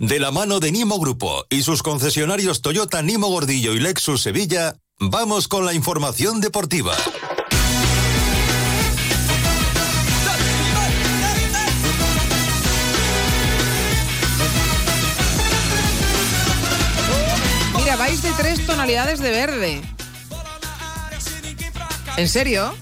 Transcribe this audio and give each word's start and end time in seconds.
De 0.00 0.18
la 0.18 0.30
mano 0.30 0.60
de 0.60 0.72
Nimo 0.72 0.98
Grupo 0.98 1.44
y 1.50 1.62
sus 1.62 1.82
concesionarios 1.82 2.62
Toyota 2.62 3.02
Nimo 3.02 3.28
Gordillo 3.28 3.74
y 3.74 3.80
Lexus 3.80 4.22
Sevilla, 4.22 4.74
vamos 4.98 5.46
con 5.46 5.66
la 5.66 5.74
información 5.74 6.40
deportiva. 6.40 6.96
Mira, 17.76 17.96
vais 17.96 18.22
de 18.22 18.30
tres 18.38 18.64
tonalidades 18.64 19.20
de 19.20 19.30
verde. 19.30 19.82
¿En 22.16 22.26
serio? 22.26 22.72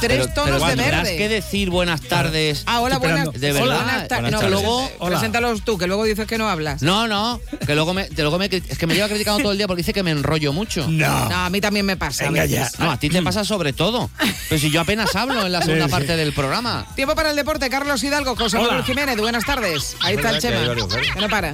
Tres 0.00 0.18
Pero- 0.20 0.28
tonos 0.34 0.62
pero 0.62 0.76
de 0.82 0.90
verde. 0.90 1.16
que 1.16 1.28
decir 1.28 1.70
buenas 1.70 2.00
tardes. 2.02 2.62
Ah, 2.66 2.80
hola, 2.80 2.98
buenas. 2.98 3.32
De 3.32 3.52
verdad. 3.52 3.60
buenas 3.76 4.08
tardes. 4.08 4.08
buenas 4.20 4.30
No, 4.32 4.38
tardes. 4.40 4.50
luego, 4.50 4.90
preséntalos 5.06 5.62
tú, 5.64 5.78
que 5.78 5.86
luego 5.86 6.04
dices 6.04 6.26
que 6.26 6.36
no 6.38 6.48
hablas. 6.48 6.82
No, 6.82 7.08
no, 7.08 7.40
que 7.66 7.74
luego 7.74 7.94
me, 7.94 8.08
que 8.08 8.22
luego 8.22 8.38
me 8.38 8.46
es 8.46 8.78
que 8.78 8.86
me 8.86 8.94
lleva 8.94 9.08
criticando 9.08 9.40
todo 9.42 9.52
el 9.52 9.58
día 9.58 9.66
porque 9.66 9.80
dice 9.80 9.92
que 9.94 10.02
me 10.02 10.10
enrollo 10.10 10.52
mucho. 10.52 10.86
No, 10.88 11.06
a 11.06 11.48
mí 11.50 11.60
también 11.60 11.86
me 11.86 11.96
pasa. 11.96 12.28
a 12.28 12.30
veces. 12.30 12.78
No, 12.78 12.90
a 12.90 12.98
ti 12.98 13.08
te 13.08 13.22
pasa 13.22 13.44
sobre 13.44 13.72
todo. 13.72 14.10
Pero 14.48 14.60
si 14.60 14.70
yo 14.70 14.80
apenas 14.82 15.14
hablo 15.16 15.44
en 15.46 15.52
la 15.52 15.60
Sí, 15.60 15.66
segunda 15.66 15.86
sí. 15.86 15.90
parte 15.92 16.16
del 16.16 16.32
programa. 16.32 16.86
Tiempo 16.94 17.14
para 17.14 17.30
el 17.30 17.36
deporte, 17.36 17.68
Carlos 17.70 18.02
Hidalgo, 18.02 18.36
José 18.36 18.58
Hola. 18.58 18.66
Manuel 18.68 18.84
Jiménez, 18.84 19.16
buenas 19.16 19.44
tardes. 19.44 19.96
Ahí 20.02 20.16
está 20.16 20.30
el 20.30 20.40
Chema, 20.40 20.60
verdes. 20.60 20.84
que 21.14 21.20
no 21.20 21.28
para. 21.28 21.52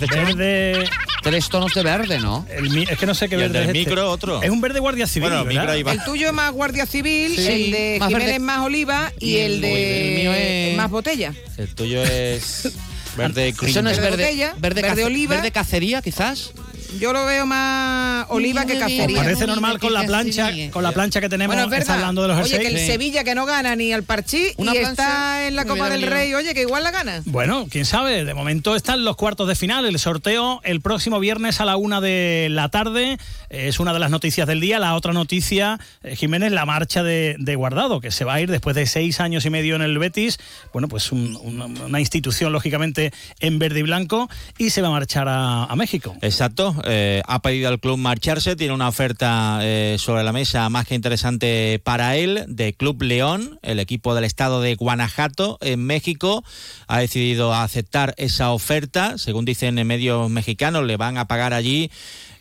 Verde. 0.00 0.88
Tres 1.22 1.48
tonos 1.50 1.74
de 1.74 1.82
verde, 1.82 2.18
¿no? 2.18 2.46
El 2.48 2.70
mi- 2.70 2.84
es 2.84 2.96
que 2.98 3.04
no 3.04 3.14
sé 3.14 3.28
qué 3.28 3.34
Y 3.34 3.38
el 3.42 3.48
verde 3.48 3.58
del 3.60 3.62
es 3.70 3.76
este. 3.76 3.90
micro, 3.90 4.10
otro. 4.10 4.42
Es 4.42 4.48
un 4.48 4.60
verde 4.60 4.80
guardia 4.80 5.06
civil. 5.06 5.28
Bueno, 5.28 5.44
¿verdad? 5.44 5.60
micro 5.60 5.72
ahí 5.72 5.82
va. 5.82 5.92
El 5.92 6.04
tuyo 6.04 6.28
es 6.28 6.32
más 6.32 6.50
guardia 6.52 6.86
civil, 6.86 7.34
Sí, 7.36 7.46
el 7.46 7.70
de 7.72 7.79
más 7.98 8.08
Jiménez 8.08 8.26
verde. 8.32 8.38
más 8.40 8.60
oliva 8.66 9.12
y, 9.18 9.30
Y 9.30 9.36
el 9.38 9.52
el 9.54 9.60
de 9.60 10.14
mío 10.20 10.32
es- 10.32 10.76
más 10.76 10.90
botella. 10.90 11.34
El 11.56 11.68
tuyo 11.74 12.02
es 12.02 12.72
verde 13.16 13.52
cream. 13.54 13.70
Eso 13.70 13.82
no 13.82 13.90
es 13.90 13.96
Verde 13.98 14.10
verde. 14.10 14.24
botella, 14.24 14.54
verde, 14.58 14.82
verde 14.82 15.04
oliva. 15.04 15.34
Verde 15.36 15.50
cacería, 15.50 16.02
quizás. 16.02 16.52
Yo 16.98 17.12
lo 17.12 17.24
veo 17.24 17.46
más 17.46 18.26
oliva 18.30 18.64
que 18.66 18.78
cacería. 18.78 19.16
parece 19.22 19.46
normal 19.46 19.78
con 19.78 19.92
la 19.92 20.02
plancha, 20.04 20.50
con 20.72 20.82
la 20.82 20.92
plancha 20.92 21.20
que 21.20 21.28
tenemos, 21.28 21.54
Bueno, 21.54 21.72
es 21.72 21.78
está 21.80 21.92
verdad. 21.92 22.04
hablando 22.08 22.22
de 22.22 22.28
los 22.28 22.40
Oye, 22.44 22.58
que 22.58 22.66
el 22.66 22.78
Sevilla 22.78 23.24
que 23.24 23.34
no 23.34 23.46
gana 23.46 23.76
ni 23.76 23.92
al 23.92 24.02
Parchí 24.02 24.48
Una 24.56 24.72
y 24.74 24.78
plancha 24.80 24.90
está 24.90 25.46
en 25.46 25.56
la 25.56 25.64
Copa 25.64 25.84
del 25.88 26.00
venido. 26.00 26.10
Rey, 26.10 26.34
oye, 26.34 26.52
que 26.54 26.62
igual 26.62 26.82
la 26.82 26.90
gana. 26.90 27.22
Bueno, 27.26 27.66
quién 27.70 27.84
sabe. 27.84 28.24
De 28.24 28.34
momento 28.34 28.74
están 28.76 29.04
los 29.04 29.16
cuartos 29.16 29.46
de 29.48 29.54
final. 29.54 29.84
El 29.86 29.98
sorteo 29.98 30.60
el 30.64 30.80
próximo 30.80 31.20
viernes 31.20 31.60
a 31.60 31.64
la 31.64 31.76
una 31.76 32.00
de 32.00 32.48
la 32.50 32.68
tarde. 32.68 33.18
Es 33.50 33.80
una 33.80 33.92
de 33.92 33.98
las 33.98 34.10
noticias 34.10 34.46
del 34.46 34.60
día. 34.60 34.78
La 34.78 34.94
otra 34.94 35.12
noticia, 35.12 35.78
eh, 36.02 36.16
Jiménez, 36.16 36.52
la 36.52 36.66
marcha 36.66 37.02
de, 37.02 37.36
de 37.38 37.54
Guardado, 37.56 38.00
que 38.00 38.10
se 38.10 38.24
va 38.24 38.34
a 38.34 38.40
ir 38.40 38.50
después 38.50 38.76
de 38.76 38.86
seis 38.86 39.20
años 39.20 39.44
y 39.44 39.50
medio 39.50 39.76
en 39.76 39.82
el 39.82 39.98
Betis. 39.98 40.38
Bueno, 40.72 40.88
pues 40.88 41.12
un- 41.12 41.36
una, 41.42 41.66
una 41.66 42.00
institución, 42.00 42.52
lógicamente, 42.52 43.12
en 43.40 43.58
verde 43.58 43.80
y 43.80 43.82
blanco. 43.82 44.28
Y 44.58 44.70
se 44.70 44.82
va 44.82 44.88
a 44.88 44.92
marchar 44.92 45.28
a, 45.28 45.64
a 45.64 45.76
México. 45.76 46.14
Exacto, 46.22 46.79
eh, 46.84 47.22
ha 47.26 47.42
pedido 47.42 47.68
al 47.68 47.80
club 47.80 47.98
marcharse, 47.98 48.56
tiene 48.56 48.74
una 48.74 48.88
oferta 48.88 49.60
eh, 49.62 49.96
sobre 49.98 50.22
la 50.22 50.32
mesa 50.32 50.68
más 50.68 50.86
que 50.86 50.94
interesante 50.94 51.80
para 51.82 52.16
él, 52.16 52.44
de 52.48 52.74
Club 52.74 53.02
León, 53.02 53.58
el 53.62 53.80
equipo 53.80 54.14
del 54.14 54.24
estado 54.24 54.60
de 54.60 54.74
Guanajuato, 54.74 55.58
en 55.60 55.84
México, 55.84 56.44
ha 56.86 57.00
decidido 57.00 57.54
aceptar 57.54 58.14
esa 58.16 58.50
oferta, 58.50 59.18
según 59.18 59.44
dicen 59.44 59.78
en 59.78 59.86
medios 59.86 60.30
mexicanos, 60.30 60.84
le 60.84 60.96
van 60.96 61.18
a 61.18 61.26
pagar 61.26 61.54
allí 61.54 61.90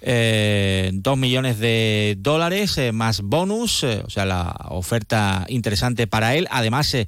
eh, 0.02 0.92
dos 0.94 1.18
millones 1.18 1.60
de 1.60 2.16
dólares 2.20 2.78
eh, 2.78 2.92
más 2.92 3.22
bonus, 3.22 3.84
eh, 3.84 4.02
o 4.06 4.10
sea, 4.10 4.26
la 4.26 4.56
oferta 4.70 5.46
interesante 5.50 6.08
para 6.08 6.36
él. 6.36 6.48
Además, 6.52 6.94
eh, 6.94 7.08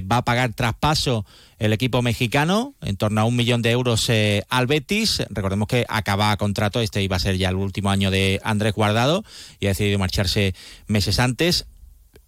va 0.00 0.18
a 0.18 0.24
pagar 0.24 0.52
traspaso 0.52 1.24
el 1.58 1.72
equipo 1.72 2.02
mexicano, 2.02 2.74
en 2.82 2.96
torno 2.96 3.22
a 3.22 3.24
un 3.24 3.34
millón 3.34 3.62
de 3.62 3.70
euros 3.70 4.10
al 4.50 4.66
Betis. 4.66 5.22
Recordemos 5.30 5.68
que 5.68 5.86
acaba 5.88 6.36
contrato, 6.36 6.80
este 6.80 7.02
iba 7.02 7.16
a 7.16 7.20
ser 7.20 7.38
ya 7.38 7.48
el 7.48 7.56
último 7.56 7.90
año 7.90 8.10
de 8.10 8.40
Andrés 8.44 8.74
Guardado 8.74 9.24
y 9.58 9.66
ha 9.66 9.70
decidido 9.70 9.98
marcharse 9.98 10.54
meses 10.86 11.18
antes. 11.18 11.66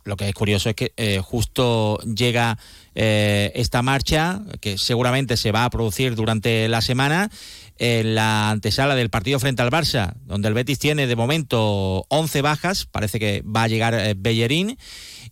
Lo 0.05 0.17
que 0.17 0.27
es 0.27 0.35
curioso 0.35 0.71
es 0.71 0.77
que 0.77 1.21
justo 1.23 1.99
llega 1.99 2.59
eh, 3.01 3.53
esta 3.55 3.81
marcha, 3.81 4.43
que 4.61 4.77
seguramente 4.77 5.37
se 5.37 5.53
va 5.53 5.65
a 5.65 5.71
producir 5.71 6.17
durante 6.17 6.67
la 6.67 6.81
semana, 6.81 7.31
en 7.79 8.17
la 8.17 8.51
antesala 8.51 8.97
del 8.97 9.09
partido 9.09 9.39
frente 9.39 9.63
al 9.63 9.71
Barça, 9.71 10.15
donde 10.25 10.49
el 10.49 10.55
Betis 10.55 10.81
tiene 10.81 11.07
de 11.07 11.15
momento 11.15 12.07
11 12.09 12.43
bajas, 12.43 12.87
parece 12.87 13.21
que 13.21 13.45
va 13.47 13.63
a 13.63 13.69
llegar 13.69 13.95
eh, 13.95 14.15
Bellerín 14.19 14.79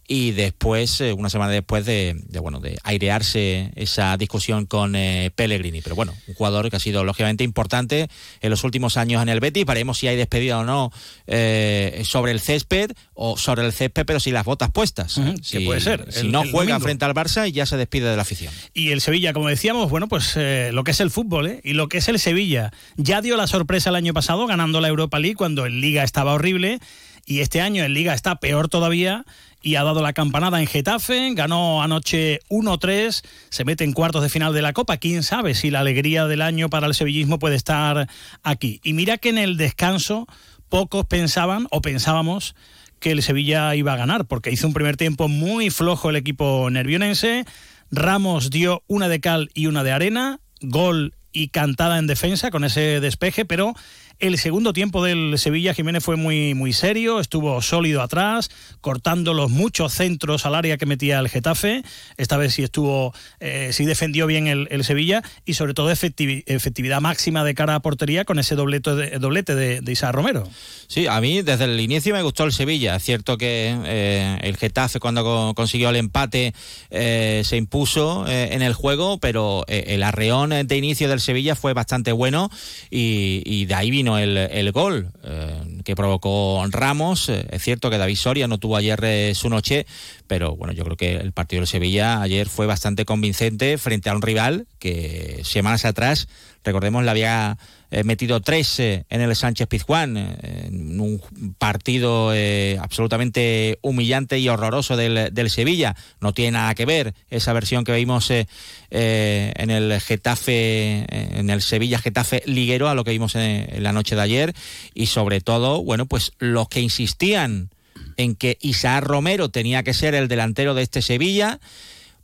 y 0.09 0.31
después, 0.33 1.01
eh, 1.01 1.13
una 1.13 1.29
semana 1.31 1.51
después 1.53 1.85
de, 1.85 2.15
de, 2.29 2.39
bueno, 2.39 2.61
de 2.61 2.79
airearse 2.85 3.73
esa 3.75 4.17
discusión 4.17 4.67
con 4.67 4.95
eh, 4.95 5.31
Pellegrini. 5.35 5.83
Pero 5.83 5.97
bueno, 5.97 6.15
un 6.29 6.35
jugador 6.35 6.71
que 6.71 6.77
ha 6.77 6.81
sido 6.81 7.03
lógicamente 7.05 7.43
importante 7.45 8.09
en 8.41 8.51
los 8.51 8.63
últimos 8.65 8.97
años 8.97 9.21
en 9.23 9.29
el 9.29 9.41
Betis. 9.41 9.65
Veremos 9.67 9.99
si 9.99 10.07
hay 10.09 10.17
despedida 10.17 10.59
o 10.59 10.65
no 10.65 10.93
eh, 11.27 12.03
sobre 12.05 12.33
el 12.33 12.41
césped 12.41 12.93
o 13.15 13.37
sobre 13.37 13.67
el 13.67 13.73
césped, 13.73 14.05
pero 14.07 14.21
sin 14.21 14.35
las 14.35 14.45
botas 14.45 14.71
puestas. 14.71 15.17
Ujú, 15.19 15.35
si, 15.43 15.59
que 15.59 15.65
puede 15.65 15.81
ser, 15.81 16.07
Si 16.13 16.21
el- 16.21 16.33
no 16.33 16.43
el 16.43 16.51
juega 16.51 16.75
domingo. 16.75 16.85
frente 16.85 17.05
al 17.05 17.15
Barça 17.15 17.49
y 17.49 17.53
ya 17.53 17.67
se 17.67 17.77
despide 17.77 18.09
de 18.09 18.17
la 18.17 18.23
afición. 18.23 18.53
Y 18.75 18.91
el 18.93 19.01
Sevilla, 19.01 19.33
como 19.33 19.49
decíamos, 19.49 19.91
bueno, 19.91 20.07
pues 20.09 20.35
eh, 20.37 20.71
lo 20.73 20.85
que 20.85 20.93
es 20.93 21.01
el 21.01 21.11
fútbol 21.11 21.47
¿eh? 21.49 21.61
y 21.65 21.73
lo 21.73 21.89
que 21.89 21.99
es 21.99 22.09
el 22.09 22.19
Sevilla. 22.19 22.71
Ya 22.97 23.21
dio 23.23 23.37
la 23.37 23.47
sorpresa 23.47 23.91
el 23.91 23.97
año 23.97 24.15
pasado 24.15 24.47
ganando 24.47 24.81
la 24.81 24.89
Europa 24.89 25.19
League 25.19 25.35
cuando 25.37 25.67
en 25.67 25.81
Liga 25.81 26.05
estaba 26.05 26.33
horrible 26.35 26.79
y 27.27 27.41
este 27.41 27.61
año 27.61 27.85
en 27.85 27.93
Liga 27.93 28.15
está 28.15 28.37
peor 28.37 28.69
todavía 28.69 29.25
y 29.61 29.75
ha 29.75 29.83
dado 29.83 30.01
la 30.01 30.13
campanada 30.13 30.61
en 30.61 30.69
Getafe, 30.69 31.33
ganó 31.35 31.83
anoche 31.83 32.39
1-3, 32.49 33.25
se 33.51 33.65
mete 33.65 33.83
en 33.83 33.93
cuartos 33.93 34.23
de 34.23 34.29
final 34.29 34.55
de 34.55 34.63
la 34.63 34.73
Copa. 34.73 34.97
Quién 34.99 35.25
sabe 35.25 35.55
si 35.55 35.71
la 35.71 35.81
alegría 35.81 36.27
del 36.27 36.41
año 36.41 36.71
para 36.71 36.87
el 36.87 36.95
sevillismo 36.95 37.41
puede 37.41 37.57
estar 37.57 38.09
aquí. 38.45 38.81
Y 38.85 38.93
mira 38.93 39.19
que 39.19 39.31
en 39.31 39.39
el 39.39 39.57
descanso 39.57 40.29
pocos 40.69 41.05
pensaban 41.07 41.67
o 41.71 41.81
pensábamos 41.81 42.55
que 43.01 43.11
el 43.11 43.23
Sevilla 43.23 43.75
iba 43.75 43.93
a 43.93 43.97
ganar, 43.97 44.27
porque 44.27 44.53
hizo 44.53 44.67
un 44.67 44.73
primer 44.73 44.97
tiempo 44.97 45.29
muy 45.29 45.71
flojo 45.71 46.11
el 46.11 46.17
equipo 46.17 46.71
nervionense. 46.71 47.45
Ramos 47.91 48.51
dio 48.51 48.85
una 48.87 49.09
de 49.09 49.21
cal 49.21 49.51
y 49.53 49.67
una 49.67 49.83
de 49.83 49.93
arena, 49.93 50.41
gol 50.61 51.15
y 51.33 51.49
cantada 51.49 51.99
en 51.99 52.07
defensa 52.07 52.51
con 52.51 52.65
ese 52.65 53.01
despeje, 53.01 53.45
pero 53.45 53.75
el 54.19 54.39
segundo 54.39 54.73
tiempo 54.73 55.05
del 55.05 55.35
Sevilla 55.39 55.75
Jiménez 55.75 56.03
fue 56.03 56.17
muy, 56.17 56.55
muy 56.55 56.73
serio, 56.73 57.21
estuvo 57.21 57.61
sólido 57.61 58.01
atrás, 58.03 58.51
cortando 58.81 59.35
los 59.35 59.51
muchos 59.51 59.93
centros 59.93 60.47
al 60.47 60.55
área 60.55 60.79
que 60.79 60.87
metía 60.87 61.19
el 61.19 61.29
Getafe. 61.29 61.83
Esta 62.17 62.37
vez 62.37 62.55
sí 62.55 62.63
estuvo, 62.63 63.13
eh, 63.41 63.71
sí 63.73 63.85
defendió 63.85 64.27
bien 64.27 64.47
el, 64.47 64.85
Sevilla 64.85 65.23
y 65.45 65.55
sobre 65.55 65.75
todo 65.75 65.91
efectivi- 65.93 66.45
efectividad 66.47 67.01
máxima 67.01 67.43
de 67.45 67.55
cara 67.55 67.75
a 67.75 67.81
portería 67.81 68.25
con 68.25 68.39
ese 68.39 68.55
doblete 68.55 68.95
de, 68.95 69.19
doblete 69.19 69.81
Isaac 69.91 70.15
Romero. 70.15 70.49
Sí, 70.87 71.07
a 71.07 71.21
mí 71.21 71.43
desde 71.43 71.65
el 71.65 71.79
inicio 71.81 72.15
me 72.15 72.23
gustó 72.23 72.45
el 72.45 72.53
Sevilla. 72.53 72.97
Es 72.97 73.03
cierto 73.03 73.37
que 73.37 73.77
eh, 73.85 74.39
el 74.43 74.57
Getafe 74.57 75.01
cuando 75.01 75.25
co- 75.25 75.55
consiguió 75.55 75.91
el 75.91 75.97
empate 75.97 76.55
eh, 76.91 77.43
se 77.45 77.57
impuso 77.57 78.27
en 78.29 78.63
el 78.63 78.73
juego, 78.75 79.19
pero 79.19 79.65
el 79.67 80.03
arreón 80.03 80.51
de 80.51 80.77
inicio 80.77 81.09
del 81.09 81.21
Sevilla 81.21 81.55
fue 81.57 81.73
bastante 81.75 82.13
bueno 82.13 82.51
y, 82.91 83.43
y 83.45 83.65
de 83.67 83.75
ahí 83.75 83.91
vino 83.91 84.06
el, 84.15 84.73
gol 84.73 85.11
eh, 85.25 85.81
que 85.85 85.97
provocó 85.97 86.65
Ramos. 86.71 87.29
Eh, 87.29 87.47
es 87.51 87.63
cierto 87.63 87.91
que 87.91 87.99
David 87.99 88.17
Soria 88.17 88.47
no 88.47 88.59
tuvo 88.59 88.77
ayer 88.77 88.99
eh, 89.03 89.33
su 89.35 89.49
noche, 89.49 89.87
pero 90.27 90.57
bueno, 90.57 90.73
yo 90.73 90.85
creo 90.85 90.97
que 90.97 91.17
el 91.17 91.33
partido 91.33 91.61
del 91.61 91.69
Sevilla 91.69 92.23
ayer 92.23 92.49
fue 92.49 92.67
bastante 92.67 93.05
convincente 93.05 93.79
frente 93.79 94.11
a 94.11 94.15
un 94.15 94.23
rival 94.23 94.67
que 94.79 95.41
semanas 95.45 95.85
atrás, 95.85 96.29
recordemos, 96.65 97.05
le 97.05 97.11
había 97.11 97.59
eh, 97.91 98.03
metido 98.03 98.41
tres 98.41 98.81
eh, 98.81 99.07
en 99.11 99.21
el 99.21 99.37
Sánchez 99.37 99.69
Pizjuán, 99.69 100.17
eh, 100.17 100.67
en 100.67 101.01
un 101.01 101.21
partido 101.57 102.33
absolutamente 102.81 103.79
humillante 103.83 104.39
y 104.39 104.49
horroroso 104.49 104.97
del, 104.97 105.33
del 105.33 105.51
Sevilla. 105.51 105.95
No 106.21 106.33
tiene 106.33 106.53
nada 106.53 106.75
que 106.75 106.85
ver 106.85 107.15
esa 107.31 107.53
versión 107.53 107.85
que 107.85 107.95
vimos 107.95 108.31
en 108.31 109.71
el 109.71 110.01
Getafe, 110.01 111.07
en 111.09 111.51
el 111.51 111.63
Sevilla 111.63 111.99
Getafe 111.99 112.43
liguero 112.47 112.89
a 112.89 112.95
lo 112.95 113.05
que 113.05 113.13
vimos 113.13 113.35
en 113.37 113.83
la 113.83 113.93
noche 113.93 114.17
de 114.17 114.23
ayer 114.23 114.55
y 114.95 115.07
sobre 115.07 115.41
todo, 115.41 115.83
bueno, 115.83 116.07
pues 116.07 116.33
los 116.39 116.69
que 116.69 116.81
insistían 116.81 117.71
en 118.17 118.35
que 118.35 118.59
Isaac 118.61 119.05
Romero 119.05 119.49
tenía 119.49 119.83
que 119.83 119.95
ser 119.95 120.15
el 120.15 120.29
delantero 120.29 120.75
de 120.75 120.83
este 120.83 121.03
Sevilla, 121.03 121.61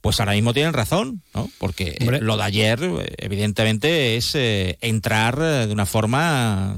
pues 0.00 0.18
ahora 0.18 0.32
mismo 0.32 0.52
tienen 0.52 0.72
razón, 0.72 1.22
¿no? 1.32 1.48
Porque 1.58 1.90
eh, 1.90 1.96
Hombre. 2.00 2.20
lo 2.20 2.36
de 2.36 2.42
ayer, 2.42 2.80
evidentemente, 3.18 4.16
es 4.16 4.34
eh, 4.34 4.76
entrar 4.80 5.38
eh, 5.40 5.66
de 5.68 5.72
una 5.72 5.86
forma 5.86 6.76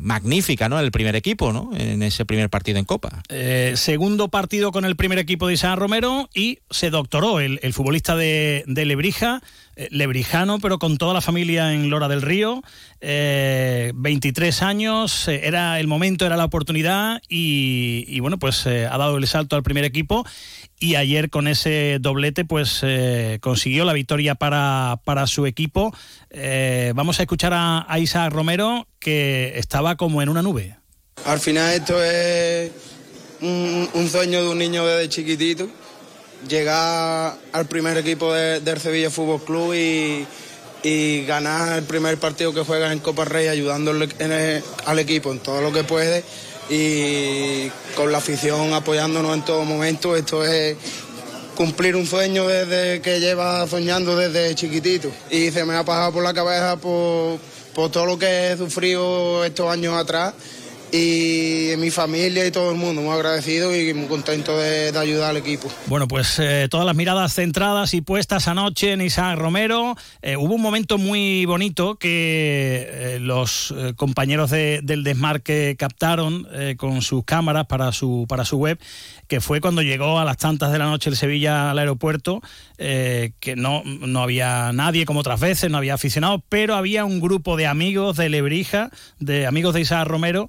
magnífica, 0.00 0.68
¿no? 0.68 0.78
El 0.78 0.90
primer 0.92 1.16
equipo, 1.16 1.52
¿no? 1.52 1.70
En 1.74 2.02
ese 2.02 2.24
primer 2.24 2.50
partido 2.50 2.78
en 2.78 2.84
Copa. 2.84 3.22
Eh, 3.28 3.74
segundo 3.76 4.28
partido 4.28 4.72
con 4.72 4.84
el 4.84 4.96
primer 4.96 5.18
equipo 5.18 5.46
de 5.46 5.54
Isaac 5.54 5.78
Romero 5.78 6.28
y 6.34 6.58
se 6.70 6.90
doctoró 6.90 7.40
el, 7.40 7.60
el 7.62 7.72
futbolista 7.72 8.14
de, 8.14 8.64
de 8.66 8.84
Lebrija, 8.84 9.42
lebrijano, 9.90 10.58
pero 10.58 10.78
con 10.78 10.98
toda 10.98 11.14
la 11.14 11.20
familia 11.20 11.72
en 11.72 11.90
Lora 11.90 12.08
del 12.08 12.22
Río. 12.22 12.62
Eh, 13.00 13.92
23 13.94 14.62
años, 14.62 15.28
eh, 15.28 15.40
era 15.44 15.80
el 15.80 15.86
momento, 15.86 16.26
era 16.26 16.36
la 16.36 16.44
oportunidad 16.44 17.22
y, 17.28 18.20
bueno, 18.20 18.38
pues 18.38 18.66
eh, 18.66 18.86
ha 18.86 18.98
dado 18.98 19.16
el 19.16 19.26
salto 19.26 19.56
al 19.56 19.62
primer 19.62 19.84
equipo 19.84 20.24
y 20.78 20.94
ayer 20.94 21.30
con 21.30 21.46
ese 21.46 21.98
doblete 22.00 22.44
pues 22.44 22.80
eh, 22.82 23.38
consiguió 23.40 23.84
la 23.84 23.92
victoria 23.92 24.34
para, 24.34 24.98
para 25.04 25.26
su 25.26 25.46
equipo. 25.46 25.94
Eh, 26.30 26.92
vamos 26.96 27.20
a 27.20 27.22
escuchar 27.22 27.52
a, 27.52 27.86
a 27.88 27.98
Isaac 27.98 28.32
Romero 28.32 28.88
que 28.98 29.58
estaba 29.58 29.96
como 29.96 30.22
en 30.22 30.28
una 30.28 30.42
nube. 30.42 30.76
Al 31.26 31.38
final 31.38 31.74
esto 31.74 32.02
es 32.02 32.70
un, 33.42 33.88
un 33.92 34.08
sueño 34.08 34.42
de 34.42 34.48
un 34.48 34.58
niño 34.58 34.86
desde 34.86 35.08
chiquitito, 35.08 35.68
llegar 36.48 37.36
al 37.52 37.66
primer 37.66 37.96
equipo 37.98 38.32
de- 38.32 38.60
del 38.60 38.80
Sevilla 38.80 39.10
Fútbol 39.10 39.42
Club 39.44 39.74
y, 39.74 40.26
ganar 41.26 41.76
el 41.76 41.84
primer 41.84 42.16
partido 42.18 42.54
que 42.54 42.62
juegas 42.62 42.92
en 42.92 43.00
Copa 43.00 43.26
Rey 43.26 43.48
ayudándole 43.48 44.08
al 44.86 44.98
equipo 44.98 45.30
en 45.30 45.38
todo 45.40 45.60
lo 45.60 45.72
que 45.72 45.84
puede 45.84 46.24
y 46.70 47.68
con 47.94 48.10
la 48.10 48.16
afición 48.18 48.72
apoyándonos 48.72 49.34
en 49.34 49.44
todo 49.44 49.64
momento. 49.64 50.16
Esto 50.16 50.42
es 50.42 50.78
cumplir 51.54 51.96
un 51.96 52.06
sueño 52.06 52.48
desde 52.48 53.02
que 53.02 53.20
lleva 53.20 53.66
soñando 53.68 54.16
desde 54.16 54.54
chiquitito 54.54 55.10
y 55.30 55.50
se 55.50 55.66
me 55.66 55.76
ha 55.76 55.84
pasado 55.84 56.12
por 56.12 56.22
la 56.22 56.32
cabeza 56.32 56.76
por, 56.78 57.38
por 57.74 57.90
todo 57.90 58.06
lo 58.06 58.18
que 58.18 58.52
he 58.52 58.56
sufrido 58.56 59.44
estos 59.44 59.70
años 59.70 59.94
atrás 59.94 60.32
y 60.92 61.59
mi 61.76 61.90
familia 61.90 62.46
y 62.46 62.50
todo 62.50 62.70
el 62.70 62.76
mundo 62.76 63.02
muy 63.02 63.12
agradecido 63.12 63.74
y 63.74 63.92
muy 63.94 64.06
contento 64.06 64.56
de, 64.56 64.96
ayudar 64.96 65.30
al 65.30 65.36
equipo. 65.36 65.68
Bueno, 65.86 66.06
pues 66.08 66.38
eh, 66.38 66.68
todas 66.70 66.84
las 66.86 66.94
miradas 66.96 67.34
centradas 67.34 67.94
y 67.94 68.00
puestas 68.00 68.48
anoche 68.48 68.92
en 68.92 69.00
Isaac 69.00 69.38
Romero. 69.38 69.96
Eh, 70.22 70.36
hubo 70.36 70.54
un 70.54 70.62
momento 70.62 70.98
muy 70.98 71.44
bonito 71.46 71.96
que 71.96 72.86
eh, 72.90 73.18
los 73.20 73.74
compañeros 73.96 74.50
de- 74.50 74.80
del 74.82 75.04
Desmarque 75.04 75.76
captaron 75.78 76.46
con 76.76 77.02
sus 77.02 77.24
cámaras 77.24 77.66
para 77.66 77.92
su, 77.92 78.26
para 78.28 78.44
su 78.44 78.58
web, 78.58 78.78
que 79.28 79.40
fue 79.40 79.60
cuando 79.60 79.82
llegó 79.82 80.18
a 80.18 80.24
las 80.24 80.36
tantas 80.36 80.72
de 80.72 80.78
la 80.78 80.86
noche 80.86 81.10
el 81.10 81.16
Sevilla 81.16 81.70
al 81.70 81.78
aeropuerto, 81.78 82.40
que 82.76 83.54
no, 83.56 83.82
no 83.84 84.22
había 84.22 84.72
nadie 84.72 85.04
como 85.06 85.20
otras 85.20 85.40
veces, 85.40 85.70
no 85.70 85.78
había 85.78 85.94
aficionados, 85.94 86.40
pero 86.48 86.74
había 86.74 87.04
un 87.04 87.20
grupo 87.20 87.56
de 87.56 87.66
amigos 87.66 88.16
de 88.16 88.28
Lebrija, 88.28 88.90
de 89.18 89.46
amigos 89.46 89.74
de 89.74 89.80
Isaac 89.82 90.06
Romero, 90.06 90.48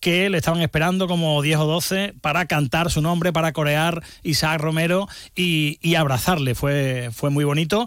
que 0.00 0.30
le 0.30 0.38
estaban 0.38 0.62
esperando 0.62 1.06
como 1.06 1.40
10 1.42 1.58
o 1.58 1.66
12 1.66 2.14
para 2.20 2.46
cantar 2.46 2.90
su 2.90 3.02
nombre, 3.02 3.32
para 3.32 3.52
corear 3.52 4.02
Isaac 4.22 4.60
Romero 4.60 5.08
y, 5.34 5.94
abrazarle. 5.94 6.54
Fue, 6.54 7.10
fue 7.12 7.30
muy 7.30 7.44
bonito 7.44 7.86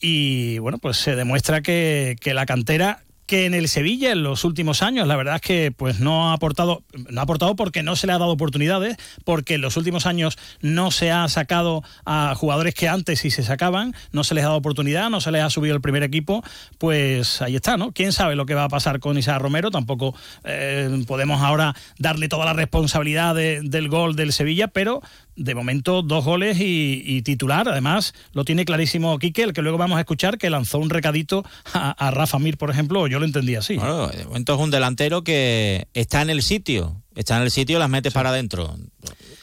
y 0.00 0.58
bueno, 0.58 0.78
pues 0.78 0.98
se 0.98 1.16
demuestra 1.16 1.62
que, 1.62 2.16
que 2.20 2.34
la 2.34 2.46
cantera 2.46 3.03
que 3.26 3.46
en 3.46 3.54
el 3.54 3.68
Sevilla 3.68 4.12
en 4.12 4.22
los 4.22 4.44
últimos 4.44 4.82
años 4.82 5.06
la 5.08 5.16
verdad 5.16 5.36
es 5.36 5.40
que 5.40 5.72
pues 5.72 6.00
no 6.00 6.28
ha 6.30 6.34
aportado 6.34 6.82
no 7.08 7.20
ha 7.20 7.24
aportado 7.24 7.56
porque 7.56 7.82
no 7.82 7.96
se 7.96 8.06
le 8.06 8.12
ha 8.12 8.18
dado 8.18 8.30
oportunidades 8.32 8.96
porque 9.24 9.54
en 9.54 9.60
los 9.62 9.76
últimos 9.76 10.06
años 10.06 10.36
no 10.60 10.90
se 10.90 11.10
ha 11.10 11.26
sacado 11.28 11.82
a 12.04 12.34
jugadores 12.36 12.74
que 12.74 12.88
antes 12.88 13.20
sí 13.20 13.30
se 13.30 13.42
sacaban 13.42 13.94
no 14.12 14.24
se 14.24 14.34
les 14.34 14.44
ha 14.44 14.48
dado 14.48 14.58
oportunidad 14.58 15.08
no 15.10 15.20
se 15.20 15.30
les 15.30 15.42
ha 15.42 15.50
subido 15.50 15.74
el 15.74 15.80
primer 15.80 16.02
equipo 16.02 16.42
pues 16.78 17.40
ahí 17.42 17.56
está 17.56 17.76
no 17.76 17.92
quién 17.92 18.12
sabe 18.12 18.36
lo 18.36 18.46
que 18.46 18.54
va 18.54 18.64
a 18.64 18.68
pasar 18.68 19.00
con 19.00 19.16
Isaac 19.16 19.40
Romero 19.40 19.70
tampoco 19.70 20.14
eh, 20.44 21.04
podemos 21.06 21.40
ahora 21.40 21.74
darle 21.98 22.28
toda 22.28 22.44
la 22.44 22.52
responsabilidad 22.52 23.34
de- 23.34 23.60
del 23.62 23.88
gol 23.88 24.16
del 24.16 24.32
Sevilla 24.32 24.68
pero 24.68 25.02
de 25.36 25.54
momento 25.54 26.02
dos 26.02 26.24
goles 26.24 26.58
y, 26.60 27.02
y 27.04 27.22
titular. 27.22 27.68
Además, 27.68 28.14
lo 28.32 28.44
tiene 28.44 28.64
clarísimo 28.64 29.18
Quique, 29.18 29.42
el 29.42 29.52
que 29.52 29.62
luego 29.62 29.78
vamos 29.78 29.96
a 29.98 30.00
escuchar, 30.00 30.38
que 30.38 30.50
lanzó 30.50 30.78
un 30.78 30.90
recadito 30.90 31.44
a, 31.72 31.90
a 31.90 32.10
Rafa 32.10 32.38
Mir, 32.38 32.56
por 32.56 32.70
ejemplo, 32.70 33.06
yo 33.06 33.18
lo 33.18 33.24
entendí 33.24 33.54
así. 33.56 33.76
Bueno, 33.76 34.08
de 34.08 34.24
momento 34.24 34.54
es 34.54 34.60
un 34.60 34.70
delantero 34.70 35.24
que 35.24 35.86
está 35.94 36.22
en 36.22 36.30
el 36.30 36.42
sitio. 36.42 37.00
Está 37.14 37.36
en 37.36 37.44
el 37.44 37.50
sitio 37.50 37.78
las 37.78 37.88
metes 37.88 38.12
para 38.12 38.30
adentro. 38.30 38.76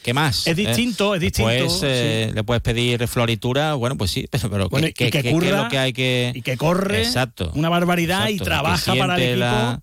¿Qué 0.03 0.13
más? 0.13 0.47
Es 0.47 0.57
distinto, 0.57 1.15
es 1.15 1.21
distinto, 1.21 1.51
Después, 1.51 1.81
eh, 1.83 2.25
sí. 2.29 2.35
Le 2.35 2.43
puedes 2.43 2.61
pedir 2.61 3.07
floritura, 3.07 3.75
bueno, 3.75 3.97
pues 3.97 4.11
sí, 4.11 4.27
pero, 4.31 4.49
pero 4.49 4.69
Bueno, 4.69 4.87
¿qué, 4.95 5.07
y 5.07 5.11
que 5.11 5.19
es 5.19 5.51
lo 5.51 5.69
que 5.69 5.77
hay 5.77 5.93
que...? 5.93 6.31
y 6.35 6.41
que 6.41 6.57
corre 6.57 7.03
Exacto. 7.03 7.51
una 7.55 7.69
barbaridad 7.69 8.29
y 8.29 8.37
trabaja 8.37 8.93
que 8.93 8.99
para 8.99 9.15
el 9.15 9.21
equipo. 9.21 9.39
La, 9.39 9.81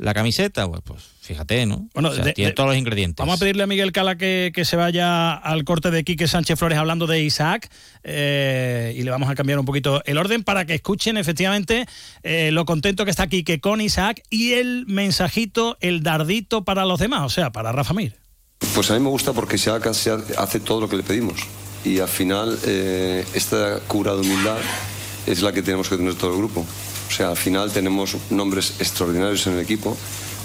la 0.00 0.14
camiseta, 0.14 0.66
pues, 0.68 0.80
pues 0.84 1.02
fíjate, 1.20 1.66
¿no? 1.66 1.88
Bueno, 1.94 2.08
O 2.08 2.14
sea, 2.14 2.24
de- 2.24 2.32
tiene 2.32 2.50
de- 2.50 2.54
todos 2.54 2.70
los 2.70 2.76
ingredientes. 2.78 3.16
Vamos 3.18 3.36
a 3.36 3.38
pedirle 3.40 3.62
a 3.62 3.66
Miguel 3.66 3.92
Cala 3.92 4.16
que, 4.16 4.50
que 4.54 4.64
se 4.64 4.76
vaya 4.76 5.32
al 5.34 5.64
corte 5.64 5.90
de 5.90 6.02
Quique 6.04 6.26
Sánchez 6.26 6.58
Flores 6.58 6.78
hablando 6.78 7.06
de 7.06 7.22
Isaac 7.22 7.70
eh, 8.02 8.94
y 8.96 9.02
le 9.02 9.10
vamos 9.10 9.28
a 9.30 9.34
cambiar 9.34 9.58
un 9.58 9.64
poquito 9.64 10.02
el 10.06 10.18
orden 10.18 10.42
para 10.42 10.64
que 10.64 10.74
escuchen 10.74 11.16
efectivamente 11.16 11.86
eh, 12.22 12.50
lo 12.50 12.64
contento 12.64 13.04
que 13.04 13.10
está 13.10 13.26
Quique 13.28 13.60
con 13.60 13.80
Isaac 13.80 14.22
y 14.30 14.52
el 14.54 14.86
mensajito, 14.86 15.76
el 15.80 16.02
dardito 16.02 16.64
para 16.64 16.84
los 16.84 16.98
demás, 16.98 17.22
o 17.22 17.28
sea, 17.28 17.50
para 17.52 17.72
Rafa 17.72 17.94
Mir. 17.94 18.16
Pues 18.74 18.90
a 18.90 18.94
mí 18.94 19.00
me 19.00 19.08
gusta 19.10 19.32
porque 19.32 19.56
ha- 20.10 20.42
hace 20.42 20.60
todo 20.60 20.80
lo 20.80 20.88
que 20.88 20.96
le 20.96 21.02
pedimos. 21.02 21.40
Y 21.84 21.98
al 22.00 22.08
final, 22.08 22.58
eh, 22.66 23.24
esta 23.34 23.78
cura 23.86 24.14
de 24.14 24.20
humildad 24.20 24.58
es 25.26 25.40
la 25.42 25.52
que 25.52 25.62
tenemos 25.62 25.88
que 25.88 25.96
tener 25.96 26.14
todo 26.14 26.32
el 26.32 26.36
grupo. 26.38 26.66
O 27.10 27.12
sea, 27.12 27.30
al 27.30 27.36
final 27.36 27.72
tenemos 27.72 28.16
nombres 28.30 28.74
extraordinarios 28.78 29.44
en 29.48 29.54
el 29.54 29.60
equipo. 29.60 29.96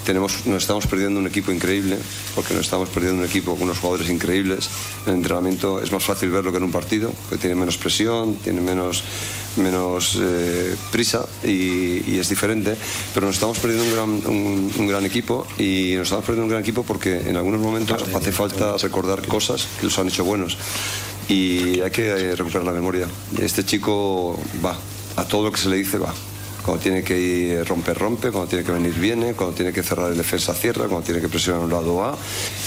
Tenemos, 0.03 0.45
nos 0.45 0.61
estamos 0.63 0.85
perdiendo 0.87 1.19
un 1.19 1.25
equipo 1.27 1.51
increíble, 1.51 1.97
porque 2.35 2.53
nos 2.53 2.65
estamos 2.65 2.89
perdiendo 2.89 3.21
un 3.23 3.27
equipo 3.27 3.53
con 3.53 3.63
unos 3.63 3.79
jugadores 3.79 4.09
increíbles. 4.09 4.69
En 5.05 5.13
el 5.13 5.15
entrenamiento 5.19 5.81
es 5.81 5.91
más 5.91 6.03
fácil 6.03 6.29
verlo 6.29 6.51
que 6.51 6.57
en 6.57 6.63
un 6.63 6.71
partido, 6.71 7.11
que 7.29 7.37
tiene 7.37 7.55
menos 7.55 7.77
presión, 7.77 8.35
tiene 8.35 8.61
menos, 8.61 9.03
menos 9.57 10.17
eh, 10.21 10.75
prisa 10.91 11.25
y, 11.43 12.17
es 12.19 12.29
diferente. 12.29 12.75
Pero 13.13 13.25
nos 13.27 13.35
estamos 13.35 13.57
perdiendo 13.59 13.83
un 13.85 13.93
gran, 13.93 14.35
un- 14.79 14.87
gran 14.87 15.05
equipo 15.05 15.47
y 15.57 15.93
nos 15.95 16.03
estamos 16.07 16.25
perdiendo 16.25 16.43
un 16.45 16.49
gran 16.49 16.61
equipo 16.61 16.83
porque 16.83 17.21
en 17.29 17.35
algunos 17.35 17.61
momentos 17.61 18.03
hace 18.13 18.31
falta 18.31 18.77
recordar 18.77 19.25
cosas 19.27 19.67
que 19.79 19.85
los 19.87 19.97
han 19.97 20.07
hecho 20.07 20.23
buenos 20.23 20.57
y 21.29 21.79
hay 21.81 21.89
que 21.91 22.35
recuperar 22.35 22.63
la 22.63 22.73
memoria. 22.73 23.07
Este 23.39 23.63
chico 23.65 24.39
va, 24.63 24.77
a 25.15 25.25
todo 25.25 25.45
lo 25.45 25.51
que 25.51 25.59
se 25.59 25.69
le 25.69 25.77
dice 25.77 25.97
va. 25.97 26.13
Cuando 26.65 26.81
tiene 26.81 27.03
que 27.03 27.15
ir 27.19 27.63
romper, 27.67 27.95
rompe, 27.95 28.31
cuando 28.31 28.49
tiene 28.49 28.65
que 28.65 28.71
venir, 28.71 28.93
viene, 28.95 29.33
cuando 29.33 29.55
tiene 29.55 29.71
que 29.71 29.83
cerrar 29.83 30.11
el 30.11 30.17
defensa, 30.17 30.51
cierra, 30.55 30.87
cuando 30.87 31.01
tiene 31.05 31.21
que 31.21 31.29
presionar 31.29 31.61
a 31.61 31.65
un 31.65 31.71
lado, 31.71 31.95
va. 31.97 32.17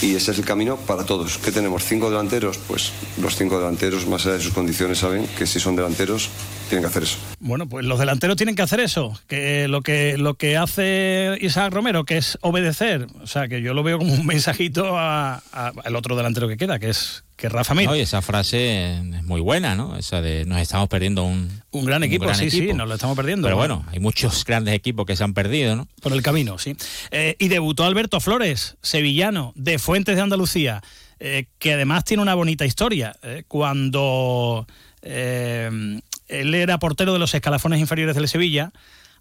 Y 0.00 0.14
ese 0.14 0.30
es 0.30 0.38
el 0.38 0.44
camino 0.44 0.76
para 0.76 1.04
todos. 1.04 1.38
¿Qué 1.38 1.50
tenemos? 1.50 1.82
¿Cinco 1.84 2.08
delanteros? 2.08 2.58
Pues 2.58 2.92
los 3.20 3.34
cinco 3.36 3.58
delanteros, 3.58 4.06
más 4.06 4.24
allá 4.24 4.36
de 4.36 4.42
sus 4.42 4.52
condiciones, 4.52 4.98
saben 4.98 5.26
que 5.36 5.46
si 5.48 5.58
son 5.58 5.74
delanteros, 5.74 6.30
tienen 6.68 6.84
que 6.84 6.88
hacer 6.90 7.02
eso. 7.02 7.18
Bueno, 7.40 7.68
pues 7.68 7.84
los 7.86 7.98
delanteros 7.98 8.36
tienen 8.36 8.54
que 8.54 8.62
hacer 8.62 8.78
eso, 8.80 9.18
que 9.26 9.66
lo 9.66 9.82
que 9.82 10.16
lo 10.16 10.34
que 10.34 10.56
hace 10.56 11.36
Isaac 11.40 11.72
Romero, 11.72 12.04
que 12.04 12.18
es 12.18 12.38
obedecer. 12.40 13.08
O 13.20 13.26
sea, 13.26 13.48
que 13.48 13.62
yo 13.62 13.74
lo 13.74 13.82
veo 13.82 13.98
como 13.98 14.14
un 14.14 14.26
mensajito 14.26 14.96
a- 14.96 15.42
a- 15.52 15.72
al 15.84 15.96
otro 15.96 16.14
delantero 16.16 16.46
que 16.46 16.56
queda, 16.56 16.78
que 16.78 16.90
es 16.90 17.24
que 17.38 17.48
Rafa 17.48 17.72
Mir. 17.72 17.86
No, 17.88 17.94
y 17.94 18.00
esa 18.00 18.20
frase 18.20 18.94
es 18.94 19.22
muy 19.22 19.40
buena, 19.40 19.76
¿no? 19.76 19.96
Esa 19.96 20.20
de 20.20 20.44
nos 20.44 20.58
estamos 20.58 20.88
perdiendo 20.88 21.22
un, 21.22 21.62
Un 21.70 21.84
gran 21.84 22.02
equipo, 22.02 22.34
sí, 22.34 22.50
sí, 22.50 22.72
nos 22.74 22.88
lo 22.88 22.94
estamos 22.94 23.16
perdiendo. 23.16 23.46
Pero 23.46 23.56
bueno, 23.56 23.86
hay 23.92 24.00
muchos 24.00 24.44
grandes 24.44 24.74
equipos 24.74 25.06
que 25.06 25.14
se 25.14 25.22
han 25.22 25.34
perdido, 25.34 25.76
¿no? 25.76 25.86
Por 26.02 26.12
el 26.12 26.20
camino, 26.20 26.58
sí. 26.58 26.76
Eh, 27.12 27.36
y 27.38 27.46
debutó 27.46 27.84
Alberto 27.84 28.18
Flores, 28.18 28.76
sevillano, 28.82 29.52
de 29.54 29.78
Fuentes 29.78 30.16
de 30.16 30.22
Andalucía, 30.22 30.82
eh, 31.20 31.46
que 31.60 31.74
además 31.74 32.04
tiene 32.04 32.24
una 32.24 32.34
bonita 32.34 32.66
historia. 32.66 33.16
eh, 33.22 33.44
cuando 33.46 34.66
él 35.00 36.54
era 36.54 36.78
portero 36.78 37.12
de 37.12 37.20
los 37.20 37.32
escalafones 37.32 37.78
inferiores 37.78 38.16
del 38.16 38.28
Sevilla, 38.28 38.72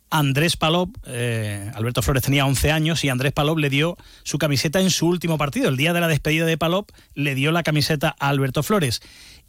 Andrés 0.09 0.55
Palop, 0.57 0.89
eh, 1.05 1.71
Alberto 1.75 2.01
Flores 2.01 2.23
tenía 2.23 2.45
11 2.45 2.71
años 2.71 3.03
y 3.03 3.09
Andrés 3.09 3.33
Palop 3.33 3.57
le 3.57 3.69
dio 3.69 3.97
su 4.23 4.37
camiseta 4.37 4.79
en 4.79 4.89
su 4.89 5.07
último 5.07 5.37
partido. 5.37 5.69
El 5.69 5.77
día 5.77 5.93
de 5.93 6.01
la 6.01 6.07
despedida 6.07 6.45
de 6.45 6.57
Palop 6.57 6.89
le 7.13 7.35
dio 7.35 7.51
la 7.51 7.63
camiseta 7.63 8.15
a 8.19 8.29
Alberto 8.29 8.63
Flores. 8.63 9.01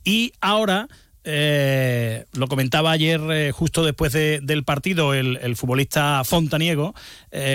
Y 0.05 0.33
ahora, 0.41 0.89
eh, 1.25 2.25
lo 2.33 2.49
comentaba 2.49 2.91
ayer 2.91 3.21
eh, 3.31 3.53
justo 3.53 3.85
después 3.85 4.13
de- 4.13 4.41
del 4.43 4.65
partido 4.65 5.15
el, 5.15 5.57
futbolista 5.57 6.23
Fontaniego, 6.25 6.95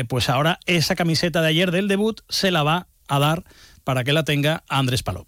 pues 0.08 0.30
ahora 0.30 0.60
esa 0.66 0.96
camiseta 0.96 1.42
de 1.42 1.50
ayer 1.50 1.72
del 1.72 1.88
debut 1.88 2.22
se 2.30 2.52
la 2.52 2.64
va 2.64 2.88
a 3.08 3.20
dar 3.20 3.44
para 3.84 4.04
que 4.04 4.14
la 4.14 4.24
tenga 4.24 4.64
Andrés 4.70 5.04
Palop. 5.04 5.28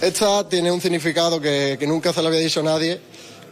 Esta 0.00 0.48
tiene 0.48 0.72
un 0.72 0.80
significado 0.80 1.40
que, 1.40 1.76
que 1.78 1.86
nunca 1.86 2.12
se 2.12 2.22
lo 2.22 2.28
había 2.28 2.40
dicho 2.40 2.62
nadie 2.62 3.00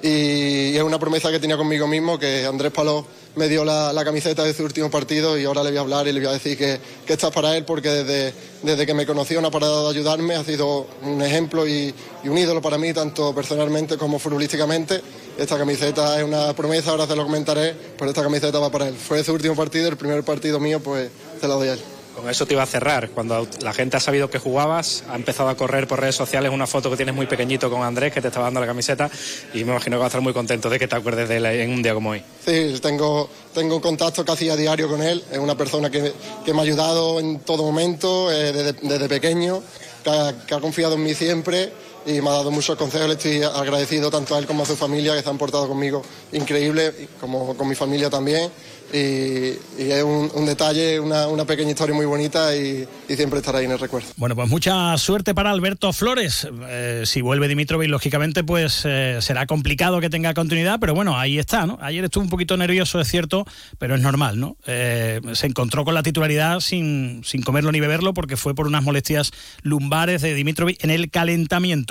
y 0.02 0.76
es 0.76 0.82
una 0.82 0.98
promesa 0.98 1.30
que 1.30 1.38
tenía 1.38 1.56
conmigo 1.56 1.86
mismo, 1.86 2.18
que 2.18 2.46
Andrés 2.46 2.72
Paló 2.72 3.06
me 3.36 3.48
dio 3.48 3.64
la, 3.64 4.02
camiseta 4.04 4.42
de 4.42 4.54
su 4.54 4.64
último 4.64 4.90
partido 4.90 5.38
y 5.38 5.44
ahora 5.44 5.62
le 5.62 5.70
voy 5.70 5.78
a 5.78 5.80
hablar 5.82 6.08
y 6.08 6.12
le 6.12 6.20
voy 6.20 6.28
a 6.28 6.32
decir 6.32 6.56
que, 6.56 6.80
que 7.06 7.12
esta 7.12 7.28
es 7.28 7.34
para 7.34 7.56
él 7.56 7.64
porque 7.64 7.88
desde, 7.90 8.34
desde 8.62 8.86
que 8.86 8.94
me 8.94 9.06
conoció 9.06 9.40
no 9.40 9.48
ha 9.48 9.50
parado 9.50 9.84
de 9.84 9.98
ayudarme, 9.98 10.34
ha 10.34 10.44
sido 10.44 10.86
un 11.02 11.22
ejemplo 11.22 11.66
y, 11.66 11.94
y 12.24 12.28
un 12.28 12.38
ídolo 12.38 12.60
para 12.62 12.78
mí, 12.78 12.92
tanto 12.92 13.34
personalmente 13.34 13.96
como 13.96 14.18
futbolísticamente. 14.18 15.00
Esta 15.38 15.56
camiseta 15.56 16.18
es 16.18 16.24
una 16.24 16.52
promesa, 16.54 16.90
ahora 16.90 17.06
se 17.06 17.14
lo 17.14 17.24
comentaré, 17.24 17.74
pero 17.98 18.10
esta 18.10 18.22
camiseta 18.22 18.58
va 18.58 18.70
para 18.70 18.88
él. 18.88 18.94
Fue 18.94 19.22
su 19.22 19.32
último 19.32 19.54
partido, 19.54 19.88
el 19.88 19.96
primer 19.96 20.22
partido 20.24 20.58
mío, 20.58 20.80
pues 20.80 21.10
se 21.40 21.46
la 21.46 21.54
doy 21.54 21.68
a 21.68 21.72
él. 21.74 21.99
Con 22.14 22.28
eso 22.28 22.46
te 22.46 22.54
iba 22.54 22.62
a 22.62 22.66
cerrar. 22.66 23.10
Cuando 23.10 23.46
la 23.62 23.72
gente 23.72 23.96
ha 23.96 24.00
sabido 24.00 24.30
que 24.30 24.38
jugabas, 24.38 25.04
ha 25.08 25.16
empezado 25.16 25.48
a 25.48 25.56
correr 25.56 25.86
por 25.86 26.00
redes 26.00 26.16
sociales 26.16 26.52
una 26.52 26.66
foto 26.66 26.90
que 26.90 26.96
tienes 26.96 27.14
muy 27.14 27.26
pequeñito 27.26 27.70
con 27.70 27.82
Andrés, 27.82 28.12
que 28.12 28.20
te 28.20 28.28
estaba 28.28 28.46
dando 28.46 28.60
la 28.60 28.66
camiseta, 28.66 29.10
y 29.54 29.64
me 29.64 29.72
imagino 29.72 29.96
que 29.96 30.00
va 30.00 30.04
a 30.06 30.08
estar 30.08 30.20
muy 30.20 30.32
contento 30.32 30.68
de 30.68 30.78
que 30.78 30.88
te 30.88 30.96
acuerdes 30.96 31.28
de 31.28 31.36
él 31.36 31.46
en 31.46 31.70
un 31.70 31.82
día 31.82 31.94
como 31.94 32.10
hoy. 32.10 32.22
Sí, 32.44 32.78
tengo, 32.82 33.30
tengo 33.54 33.76
un 33.76 33.82
contacto 33.82 34.24
casi 34.24 34.50
a 34.50 34.56
diario 34.56 34.88
con 34.88 35.02
él. 35.02 35.22
Es 35.30 35.38
una 35.38 35.56
persona 35.56 35.90
que, 35.90 36.12
que 36.44 36.52
me 36.52 36.60
ha 36.60 36.62
ayudado 36.62 37.20
en 37.20 37.40
todo 37.40 37.62
momento, 37.62 38.30
eh, 38.30 38.52
desde, 38.52 38.72
desde 38.82 39.08
pequeño, 39.08 39.62
que 40.04 40.10
ha, 40.10 40.46
que 40.46 40.54
ha 40.54 40.60
confiado 40.60 40.94
en 40.94 41.04
mí 41.04 41.14
siempre 41.14 41.72
y 42.06 42.20
me 42.20 42.28
ha 42.28 42.32
dado 42.32 42.50
muchos 42.50 42.76
consejos. 42.76 43.08
Le 43.08 43.14
estoy 43.14 43.42
agradecido 43.42 44.10
tanto 44.10 44.34
a 44.34 44.38
él 44.38 44.46
como 44.46 44.62
a 44.62 44.66
su 44.66 44.76
familia 44.76 45.14
que 45.14 45.22
se 45.22 45.28
han 45.28 45.38
portado 45.38 45.68
conmigo 45.68 46.02
increíble, 46.32 47.08
como 47.20 47.56
con 47.56 47.68
mi 47.68 47.74
familia 47.74 48.10
también. 48.10 48.50
Y, 48.92 49.56
es 49.78 50.02
un, 50.02 50.46
detalle, 50.46 50.98
una, 50.98 51.28
una, 51.28 51.44
pequeña 51.44 51.70
historia 51.70 51.94
muy 51.94 52.06
bonita 52.06 52.56
y, 52.56 52.86
y, 53.08 53.14
siempre 53.14 53.38
estará 53.38 53.58
ahí 53.58 53.64
en 53.64 53.70
el 53.70 53.78
recuerdo. 53.78 54.08
Bueno, 54.16 54.34
pues 54.34 54.48
mucha 54.48 54.96
suerte 54.98 55.32
para 55.32 55.50
Alberto 55.50 55.92
Flores. 55.92 56.48
Eh, 56.68 57.04
si 57.06 57.20
vuelve 57.20 57.46
Dimitrovic, 57.46 57.88
lógicamente, 57.88 58.42
pues 58.42 58.82
eh, 58.84 59.18
será 59.20 59.46
complicado 59.46 60.00
que 60.00 60.10
tenga 60.10 60.34
continuidad, 60.34 60.80
pero 60.80 60.94
bueno, 60.94 61.16
ahí 61.16 61.38
está, 61.38 61.66
¿no? 61.66 61.78
Ayer 61.80 62.04
estuvo 62.04 62.24
un 62.24 62.30
poquito 62.30 62.56
nervioso, 62.56 63.00
es 63.00 63.08
cierto, 63.08 63.46
pero 63.78 63.94
es 63.94 64.00
normal, 64.00 64.40
¿no? 64.40 64.56
Eh, 64.66 65.20
se 65.34 65.46
encontró 65.46 65.84
con 65.84 65.94
la 65.94 66.02
titularidad 66.02 66.58
sin, 66.58 67.22
sin 67.24 67.42
comerlo 67.42 67.70
ni 67.70 67.78
beberlo 67.78 68.12
porque 68.12 68.36
fue 68.36 68.56
por 68.56 68.66
unas 68.66 68.82
molestias 68.82 69.30
lumbares 69.62 70.20
de 70.20 70.34
Dimitrovic 70.34 70.82
en 70.82 70.90
el 70.90 71.10
calentamiento. 71.10 71.89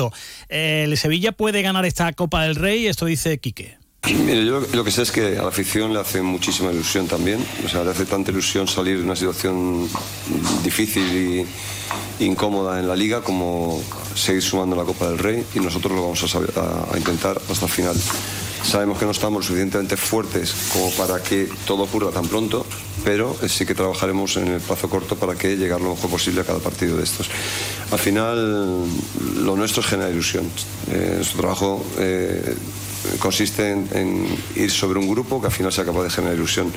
El 0.50 0.98
Sevilla 0.98 1.32
puede 1.32 1.62
ganar 1.62 1.86
esta 1.86 2.12
Copa 2.14 2.44
del 2.44 2.56
Rey, 2.56 2.88
esto 2.88 3.06
dice 3.06 3.38
Quique. 3.38 3.78
Mire, 4.08 4.46
yo 4.46 4.62
lo 4.74 4.84
que 4.84 4.92
sé 4.92 5.02
es 5.02 5.12
que 5.12 5.38
a 5.38 5.42
la 5.42 5.50
afición 5.50 5.94
le 5.94 6.00
hace 6.00 6.22
muchísima 6.22 6.72
ilusión 6.72 7.08
también. 7.08 7.46
O 7.66 7.70
sea, 7.70 7.84
le 7.84 7.92
hace 7.92 8.06
tanta 8.06 8.32
ilusión 8.32 8.68
salir 8.68 8.98
de 8.98 9.04
una 9.04 9.16
situación 9.16 9.90
difícil 10.64 11.46
e 12.20 12.24
incómoda 12.24 12.80
en 12.80 12.88
la 12.88 12.96
liga 12.96 13.22
como 13.22 13.82
seguir 14.16 14.42
sumando 14.42 14.76
la 14.76 14.84
Copa 14.84 15.10
del 15.10 15.20
Rey 15.20 15.46
y 15.54 15.60
nosotros 15.60 15.94
lo 15.94 16.04
vamos 16.04 16.24
a, 16.24 16.28
saber, 16.28 16.52
a, 16.56 16.94
a 16.94 16.98
intentar 16.98 17.40
hasta 17.50 17.66
el 17.66 17.72
final. 17.72 17.96
Sabemos 18.64 19.00
que 19.00 19.06
no 19.06 19.12
estamos 19.12 19.46
suficientemente 19.46 19.98
fuertes 19.98 20.54
como 20.74 20.92
para 20.92 21.22
que 21.24 21.50
todo 21.66 21.84
ocurra 21.84 22.12
tan 22.12 22.28
pronto, 22.28 22.66
pero 23.04 23.36
sí 23.48 23.66
que 23.66 23.74
trabajaremos 23.74 24.38
en 24.38 24.50
el 24.50 24.62
plazo 24.62 24.90
corto 24.90 25.16
para 25.16 25.36
que 25.36 25.56
llegar 25.56 25.82
lo 25.82 25.92
mejor 25.92 26.10
posible 26.10 26.42
a 26.42 26.44
cada 26.44 26.60
partido 26.60 26.98
de 26.98 27.04
estos. 27.04 27.30
Al 27.92 28.00
final, 28.00 28.86
lo 29.38 29.56
nuestro 29.56 29.82
es 29.82 29.88
generar 29.88 30.12
ilusión. 30.12 30.46
Eh, 30.92 31.14
nuestro 31.18 31.40
trabajo 31.40 31.86
eh, 31.98 32.56
consiste 33.20 33.72
en, 33.72 34.28
ir 34.56 34.72
sobre 34.72 35.00
un 35.00 35.10
grupo 35.10 35.40
que 35.40 35.48
al 35.48 35.54
final 35.54 35.72
sea 35.72 35.86
capaz 35.86 36.04
de 36.04 36.10
generar 36.10 36.36
ilusión. 36.36 36.72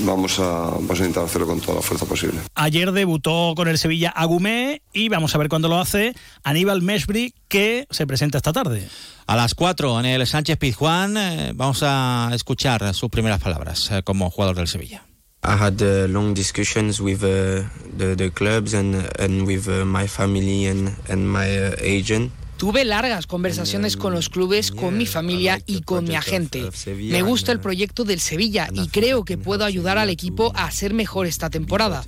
Vamos 0.00 0.38
a, 0.38 0.70
vamos 0.70 0.90
a 0.90 0.96
intentar 0.98 1.24
hacerlo 1.24 1.46
con 1.46 1.60
toda 1.60 1.76
la 1.76 1.82
fuerza 1.82 2.06
posible. 2.06 2.40
Ayer 2.54 2.92
debutó 2.92 3.54
con 3.56 3.68
el 3.68 3.78
Sevilla 3.78 4.10
Agumé 4.10 4.82
y 4.92 5.08
vamos 5.08 5.34
a 5.34 5.38
ver 5.38 5.48
cuándo 5.48 5.68
lo 5.68 5.78
hace 5.78 6.14
Aníbal 6.44 6.82
Meshbri, 6.82 7.34
que 7.48 7.86
se 7.90 8.06
presenta 8.06 8.38
esta 8.38 8.52
tarde. 8.52 8.88
A 9.26 9.36
las 9.36 9.54
4 9.54 10.00
en 10.00 10.06
el 10.06 10.26
Sánchez 10.26 10.56
Pizjuán 10.56 11.16
eh, 11.16 11.52
vamos 11.54 11.82
a 11.82 12.30
escuchar 12.32 12.94
sus 12.94 13.10
primeras 13.10 13.40
palabras 13.40 13.90
eh, 13.90 14.02
como 14.02 14.30
jugador 14.30 14.56
del 14.56 14.68
Sevilla. 14.68 15.04
I 15.44 15.52
had 15.52 15.80
uh, 15.80 16.08
long 16.08 16.34
discussions 16.34 17.00
with 17.00 17.22
uh, 17.22 17.62
the, 17.96 18.16
the 18.16 18.30
clubs 18.30 18.74
and, 18.74 19.08
and 19.18 19.46
with 19.46 19.68
uh, 19.68 19.84
my 19.84 20.08
family 20.08 20.66
and, 20.66 20.96
and 21.08 21.30
my 21.30 21.46
agent. 21.80 22.32
Tuve 22.58 22.84
largas 22.84 23.28
conversaciones 23.28 23.96
con 23.96 24.12
los 24.12 24.28
clubes, 24.28 24.72
con 24.72 24.98
mi 24.98 25.06
familia 25.06 25.62
y 25.64 25.82
con 25.82 26.04
mi 26.04 26.16
agente. 26.16 26.68
Me 26.86 27.22
gusta 27.22 27.52
el 27.52 27.60
proyecto 27.60 28.02
del 28.02 28.18
Sevilla 28.18 28.68
y 28.72 28.88
creo 28.88 29.24
que 29.24 29.38
puedo 29.38 29.64
ayudar 29.64 29.96
al 29.96 30.10
equipo 30.10 30.52
a 30.56 30.68
ser 30.72 30.92
mejor 30.92 31.26
esta 31.26 31.50
temporada. 31.50 32.04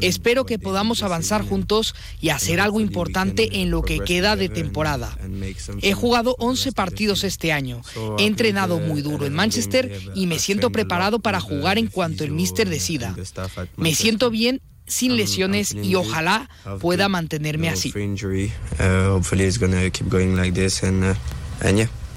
Espero 0.00 0.46
que 0.46 0.58
podamos 0.58 1.04
avanzar 1.04 1.46
juntos 1.46 1.94
y 2.20 2.30
hacer 2.30 2.60
algo 2.60 2.80
importante 2.80 3.60
en 3.60 3.70
lo 3.70 3.82
que 3.82 4.00
queda 4.00 4.34
de 4.34 4.48
temporada. 4.48 5.16
He 5.80 5.92
jugado 5.92 6.34
11 6.40 6.72
partidos 6.72 7.22
este 7.22 7.52
año. 7.52 7.82
He 8.18 8.26
entrenado 8.26 8.80
muy 8.80 9.00
duro 9.00 9.26
en 9.26 9.32
Manchester 9.32 9.96
y 10.16 10.26
me 10.26 10.40
siento 10.40 10.70
preparado 10.70 11.20
para 11.20 11.40
jugar 11.40 11.78
en 11.78 11.86
cuanto 11.86 12.24
el 12.24 12.32
míster 12.32 12.68
decida. 12.68 13.14
Me 13.76 13.94
siento 13.94 14.30
bien 14.30 14.60
sin 14.86 15.16
lesiones 15.16 15.74
y 15.74 15.94
ojalá 15.94 16.48
pueda 16.80 17.08
mantenerme 17.08 17.68
así. 17.68 17.92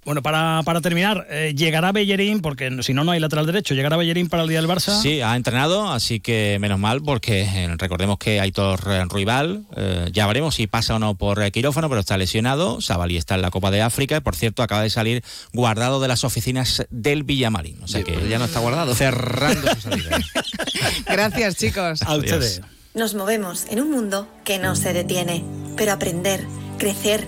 Bueno, 0.08 0.24
para, 0.24 0.62
para 0.64 0.80
terminar, 0.80 1.28
eh, 1.30 1.54
llegará 1.54 1.92
Bellerín, 1.92 2.40
porque 2.40 2.82
si 2.82 2.94
no, 2.94 3.04
no 3.04 3.12
hay 3.12 3.20
lateral 3.20 3.46
derecho. 3.46 3.74
¿Llegará 3.74 3.98
Bellerín 3.98 4.30
para 4.30 4.44
el 4.44 4.48
día 4.48 4.62
del 4.62 4.70
Barça? 4.70 5.02
Sí, 5.02 5.20
ha 5.20 5.36
entrenado, 5.36 5.92
así 5.92 6.22
que 6.22 6.58
menos 6.62 6.80
mal, 6.80 7.02
porque 7.02 7.42
eh, 7.42 7.76
recordemos 7.78 8.18
que 8.18 8.40
Aitor 8.40 8.80
Rival, 9.12 9.66
eh, 9.76 10.08
ya 10.14 10.26
veremos 10.26 10.56
si 10.56 10.66
pasa 10.66 10.96
o 10.96 11.00
no 11.00 11.16
por 11.16 11.44
eh, 11.44 11.52
quirófano, 11.52 11.90
pero 11.90 12.00
está 12.00 12.18
lesionado. 12.18 12.80
Sabali 12.80 13.18
está 13.18 13.36
en 13.36 13.42
la 13.42 13.52
Copa 13.52 13.70
de 13.70 13.82
África 13.82 14.16
y, 14.16 14.22
por 14.22 14.38
cierto, 14.38 14.64
acaba 14.64 14.82
de 14.82 14.90
salir 14.90 15.26
guardado 15.52 16.00
de 16.00 16.08
las 16.08 16.24
oficinas 16.24 16.88
del 16.90 17.24
Villamarín. 17.24 17.84
O 17.84 17.90
sea 17.90 18.02
que 18.02 18.30
ya 18.30 18.40
no 18.40 18.46
está 18.46 18.62
guardado. 18.62 18.96
Cerrando 18.96 19.76
su 19.76 19.82
salida. 19.82 20.20
Gracias, 21.06 21.58
chicos. 21.58 22.02
A 22.04 22.16
ustedes. 22.16 22.62
Nos 22.94 23.14
movemos 23.14 23.66
en 23.70 23.82
un 23.82 23.92
mundo 23.92 24.30
que 24.46 24.58
no 24.58 24.78
se 24.78 24.94
detiene, 24.94 25.44
pero 25.76 25.92
aprender, 25.92 26.46
crecer, 26.78 27.28